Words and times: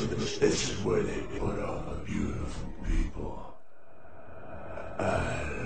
So 0.00 0.06
this, 0.06 0.38
this 0.38 0.70
is 0.70 0.82
where 0.82 1.02
they 1.02 1.20
put 1.38 1.58
all 1.58 1.82
the 1.82 1.96
beautiful 2.10 2.72
people. 2.88 3.58
I 4.98 5.59